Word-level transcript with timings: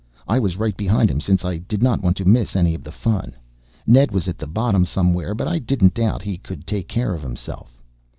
I 0.27 0.39
was 0.39 0.57
right 0.57 0.75
behind 0.75 1.11
him 1.11 1.21
since 1.21 1.45
I 1.45 1.57
did 1.57 1.83
not 1.83 2.01
want 2.01 2.17
to 2.17 2.25
miss 2.25 2.55
any 2.55 2.73
of 2.73 2.83
the 2.83 2.91
fun. 2.91 3.35
Ned 3.85 4.09
was 4.11 4.27
at 4.27 4.39
the 4.39 4.47
bottom 4.47 4.83
somewhere, 4.83 5.35
but 5.35 5.47
I 5.47 5.59
didn't 5.59 5.93
doubt 5.93 6.23
he 6.23 6.37
could 6.39 6.65
take 6.65 6.87
care 6.87 7.13
of 7.13 7.21
himself. 7.21 7.79